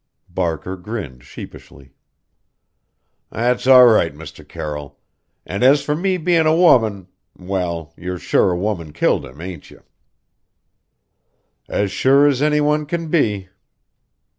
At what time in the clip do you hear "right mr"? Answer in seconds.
3.85-4.43